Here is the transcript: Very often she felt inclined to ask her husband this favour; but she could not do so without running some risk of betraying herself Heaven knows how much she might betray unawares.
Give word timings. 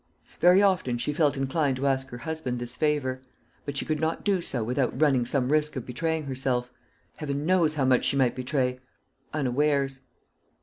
Very 0.39 0.63
often 0.63 0.97
she 0.97 1.13
felt 1.13 1.37
inclined 1.37 1.75
to 1.77 1.85
ask 1.85 2.09
her 2.09 2.17
husband 2.17 2.57
this 2.57 2.73
favour; 2.73 3.21
but 3.65 3.77
she 3.77 3.85
could 3.85 3.99
not 3.99 4.25
do 4.25 4.41
so 4.41 4.63
without 4.63 4.99
running 4.99 5.27
some 5.27 5.51
risk 5.51 5.75
of 5.75 5.85
betraying 5.85 6.23
herself 6.23 6.71
Heaven 7.17 7.45
knows 7.45 7.75
how 7.75 7.85
much 7.85 8.03
she 8.05 8.17
might 8.17 8.33
betray 8.35 8.79
unawares. 9.31 9.99